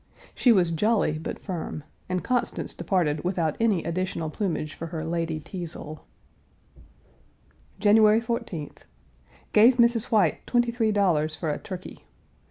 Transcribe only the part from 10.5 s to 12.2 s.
three dollars for a turkey.